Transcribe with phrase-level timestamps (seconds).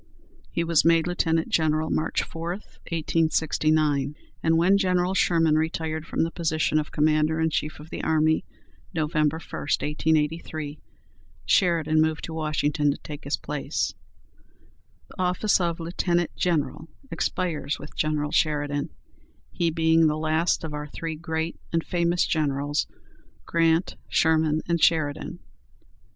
[0.51, 2.53] He was made Lieutenant General, March 4,
[2.89, 8.01] 1869, and when General Sherman retired from the position of Commander in Chief of the
[8.03, 8.43] Army,
[8.95, 9.13] Nov.
[9.13, 10.79] 1, 1883,
[11.45, 13.93] Sheridan moved to Washington, to take his place.
[15.09, 18.89] The office of "Lieutenant General" expires with General Sheridan,
[19.51, 22.87] he being the last of our three great and famous generals,
[23.45, 25.41] Grant, Sherman, and Sheridan.